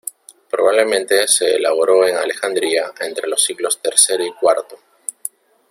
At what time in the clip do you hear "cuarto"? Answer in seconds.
4.33-4.79